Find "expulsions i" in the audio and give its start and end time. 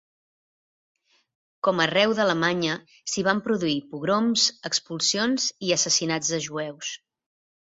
4.71-5.79